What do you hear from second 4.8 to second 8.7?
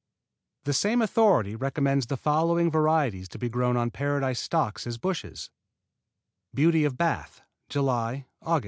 as bushes: Beauty of Bath July, Aug.